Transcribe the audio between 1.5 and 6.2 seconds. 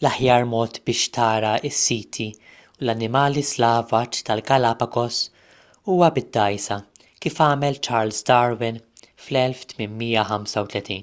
s-siti u l-annimali slavaġ tal-galapagos huwa